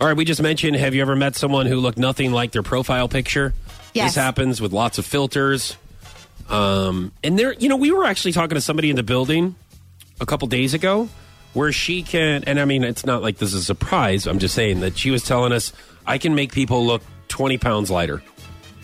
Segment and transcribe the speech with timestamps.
[0.00, 2.62] All right, we just mentioned have you ever met someone who looked nothing like their
[2.62, 3.52] profile picture?
[3.92, 4.14] Yes.
[4.14, 5.76] This happens with lots of filters.
[6.48, 9.56] Um, and there, you know, we were actually talking to somebody in the building
[10.20, 11.08] a couple days ago
[11.52, 14.26] where she can, and I mean, it's not like this is a surprise.
[14.26, 15.72] I'm just saying that she was telling us
[16.06, 18.22] I can make people look 20 pounds lighter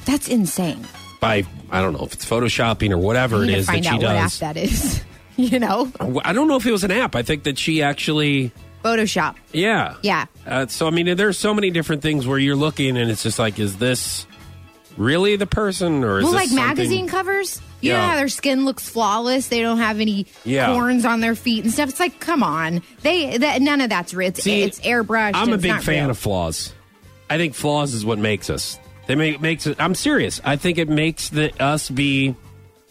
[0.05, 0.87] That's insane.
[1.21, 3.85] by, I don't know if it's photoshopping or whatever it need to is that find
[3.85, 4.39] she out what app does.
[4.41, 5.03] that is.
[5.37, 5.91] you know,
[6.25, 7.17] I don't know if it was an app.
[7.17, 8.53] I think that she actually,
[8.85, 9.35] Photoshop.
[9.53, 9.95] yeah.
[10.03, 10.27] Yeah.
[10.47, 13.39] Uh, so I mean, there's so many different things where you're looking, and it's just
[13.39, 14.27] like, is this
[14.97, 17.61] really the person, or is Well, this like something- magazine covers.
[17.83, 18.11] You know Yeah.
[18.11, 19.49] how their skin looks flawless.
[19.49, 20.73] They don't have any Yeah.
[20.73, 21.91] corns on their feet and stuff.
[21.91, 22.81] It's like, come on.
[23.03, 24.29] They that none of that's real.
[24.29, 25.33] It's, See, it's airbrushed.
[25.35, 26.11] I'm a big fan real.
[26.11, 26.73] of flaws.
[27.29, 28.79] I think flaws is what makes us.
[29.09, 29.77] They make makes it.
[29.79, 30.41] I'm serious.
[30.45, 32.35] I think it makes the us be.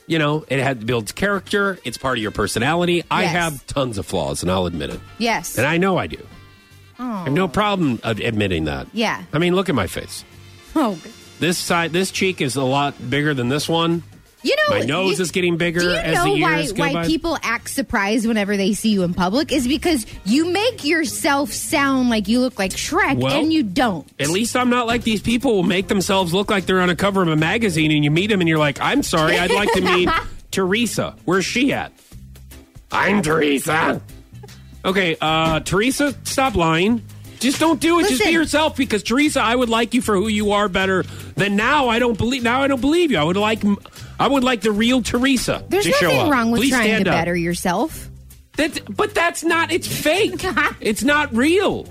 [0.07, 1.79] You know, it had builds character.
[1.83, 3.03] It's part of your personality.
[3.09, 3.31] I Yes.
[3.31, 4.99] have tons of flaws, and I'll admit it.
[5.17, 5.57] Yes.
[5.57, 6.23] And I know I do.
[6.99, 8.87] I have no problem admitting that.
[8.93, 9.23] Yeah.
[9.33, 10.23] I mean, look at my face.
[10.75, 10.97] oh,
[11.39, 14.03] This side, this cheek is a lot bigger than this one.
[14.45, 16.71] You know, My nose you- is getting bigger Do you as know the why years
[16.71, 17.07] go why by.
[17.07, 19.51] people act surprised whenever they see you in public?
[19.51, 24.07] Is because you make yourself sound like you look like Shrek, Well, and you don't.
[24.19, 26.95] At least I'm not like these people who make themselves look like they're on a
[26.95, 29.71] cover of a magazine and you meet them and you're like, I'm sorry, I'd like
[29.73, 30.09] to meet
[30.51, 31.15] Teresa.
[31.25, 31.91] Where's she at?
[32.91, 34.01] I'm Teresa.
[34.85, 37.01] Okay, uh, Teresa, stop lying.
[37.39, 38.07] Just don't do it.
[38.07, 41.03] Just be yourself because Teresa, I would like you for who you are better
[41.35, 41.89] than now.
[41.89, 42.61] I don't believe now.
[42.61, 43.17] I don't believe you.
[43.17, 43.61] I would like
[44.19, 45.63] I would like the real Teresa.
[45.67, 46.31] There's to show nothing up.
[46.31, 47.17] wrong with Please trying stand to up.
[47.17, 48.09] better yourself.
[48.57, 49.71] That, but that's not.
[49.71, 50.41] It's fake.
[50.79, 51.87] it's not real.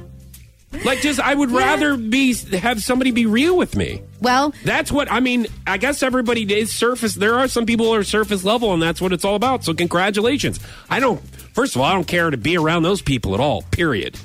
[0.85, 4.03] Like, just I would rather be have somebody be real with me.
[4.21, 5.47] Well, That's what I mean.
[5.67, 7.15] I guess everybody is surface.
[7.15, 9.63] There are some people who are surface level, and that's what it's all about.
[9.65, 10.59] So, congratulations.
[10.91, 11.21] I don't.
[11.53, 13.63] First of all, I don't care to be around those people at all.
[13.71, 14.19] Period.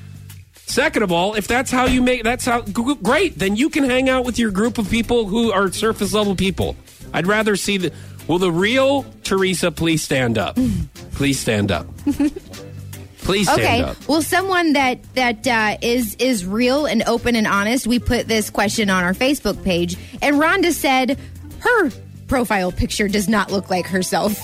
[0.65, 3.37] Second of all, if that's how you make, that's how great.
[3.37, 6.75] Then you can hang out with your group of people who are surface level people.
[7.13, 7.93] I'd rather see the.
[8.27, 10.57] Will the real Teresa please stand up?
[11.13, 11.85] Please stand up.
[13.17, 13.81] Please stand okay.
[13.81, 14.07] up.
[14.07, 17.85] Well, someone that that uh, is is real and open and honest.
[17.85, 21.19] We put this question on our Facebook page, and Rhonda said
[21.59, 21.91] her
[22.27, 24.39] profile picture does not look like herself.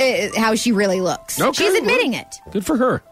[0.00, 1.40] Uh, how she really looks.
[1.40, 2.52] Okay, She's admitting well, it.
[2.52, 3.02] Good for her.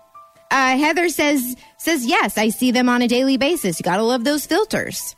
[0.50, 2.38] Uh, Heather says says yes.
[2.38, 3.78] I see them on a daily basis.
[3.78, 5.14] You gotta love those filters.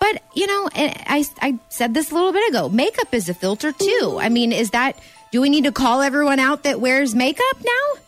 [0.00, 2.68] But you know, I I said this a little bit ago.
[2.68, 4.18] Makeup is a filter too.
[4.20, 4.98] I mean, is that?
[5.32, 8.02] Do we need to call everyone out that wears makeup now?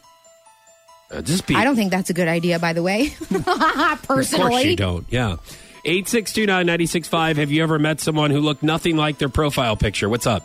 [1.18, 1.54] Uh, just be.
[1.54, 3.10] I don't think that's a good idea, by the way.
[3.18, 5.06] Personally, Of course you don't.
[5.10, 5.36] Yeah.
[5.84, 7.36] 8629965.
[7.36, 10.08] Have you ever met someone who looked nothing like their profile picture?
[10.08, 10.42] What's up?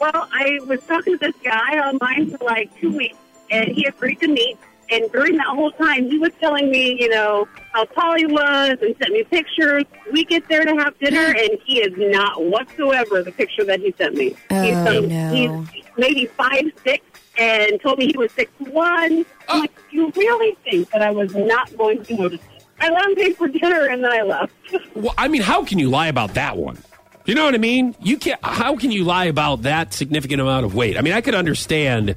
[0.00, 3.16] Well, I was talking to this guy online for like two weeks,
[3.50, 4.58] and he agreed to meet.
[4.92, 8.76] And during that whole time, he was telling me, you know, how tall he was
[8.82, 9.84] and sent me pictures.
[10.12, 13.94] We get there to have dinner, and he is not whatsoever the picture that he
[13.96, 14.36] sent me.
[14.50, 15.30] he's, Oh, no.
[15.32, 17.04] he's maybe five six,
[17.38, 19.24] and told me he was six one.
[19.48, 22.40] I'm like, you really think that I was not going to notice?
[22.80, 24.52] I let him pay for dinner, and then I left.
[24.94, 26.76] Well, I mean, how can you lie about that one?
[27.24, 27.94] You know what I mean?
[28.02, 28.38] You can't.
[28.44, 30.98] How can you lie about that significant amount of weight?
[30.98, 32.14] I mean, I could understand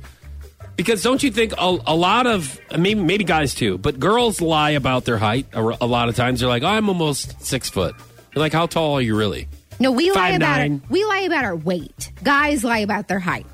[0.76, 4.72] because don't you think a, a lot of maybe maybe guys too, but girls lie
[4.72, 6.40] about their height a, a lot of times.
[6.40, 7.96] They're like, oh, I'm almost six foot.
[8.34, 9.48] You're like, how tall are you really?
[9.80, 10.82] no, we lie about nine.
[10.84, 12.12] our, we lie about our weight.
[12.24, 13.46] Guys lie about their height.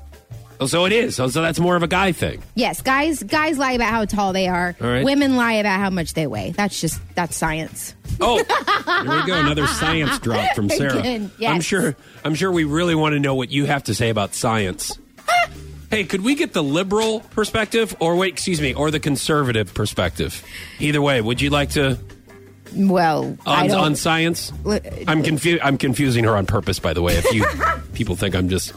[0.60, 1.16] Oh, so it is.
[1.16, 2.40] So, so that's more of a guy thing.
[2.54, 4.76] Yes, guys guys lie about how tall they are.
[4.78, 5.04] Right.
[5.04, 6.52] Women lie about how much they weigh.
[6.52, 7.96] That's just that's science.
[8.20, 8.36] Oh,
[9.02, 9.40] here we go.
[9.40, 10.98] Another science drop from Sarah.
[10.98, 11.52] Again, yes.
[11.52, 11.96] I'm sure.
[12.24, 14.96] I'm sure we really want to know what you have to say about science.
[15.92, 20.42] Hey, could we get the liberal perspective, or wait, excuse me, or the conservative perspective?
[20.80, 21.98] Either way, would you like to
[22.74, 23.80] Well, I on, don't.
[23.84, 24.52] on science?
[25.06, 27.14] I'm confu- I'm confusing her on purpose, by the way.
[27.16, 27.44] If you
[27.92, 28.72] people think I'm just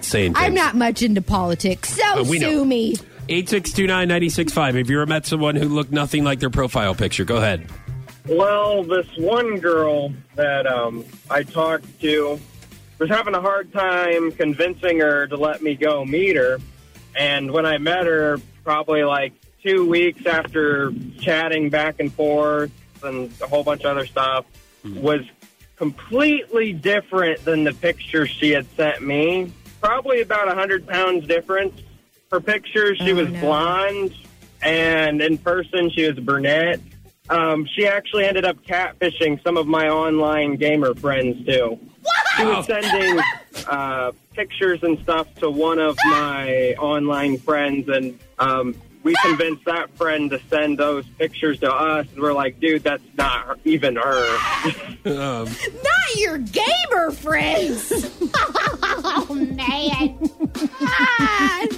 [0.00, 0.44] saying, things.
[0.46, 2.64] I'm not much into politics, so Uh, we know.
[2.64, 2.96] me.
[3.28, 4.74] Eight six two nine ninety six five.
[4.74, 7.24] Have you ever met someone who looked nothing like their profile picture?
[7.24, 7.66] Go ahead.
[8.26, 12.40] Well, this one girl that um, I talked to
[13.02, 16.58] was having a hard time convincing her to let me go meet her.
[17.18, 22.70] And when I met her, probably like two weeks after chatting back and forth
[23.02, 24.44] and a whole bunch of other stuff,
[24.84, 25.22] was
[25.74, 29.52] completely different than the picture she had sent me.
[29.80, 31.80] Probably about a hundred pounds difference.
[32.30, 33.40] Her picture, she Oh, was no.
[33.40, 34.14] blonde,
[34.62, 36.78] and in person, she was brunette.
[37.28, 41.80] Um, she actually ended up catfishing some of my online gamer friends too.
[42.36, 43.20] She was sending
[43.68, 49.94] uh, pictures and stuff to one of my online friends, and um, we convinced that
[49.96, 53.96] friend to send those pictures to us, and we're like, dude, that's not her, even
[53.96, 54.38] her.
[55.04, 57.92] Um, Not your gamer friends.
[58.34, 60.30] oh man.
[60.80, 61.66] Ah.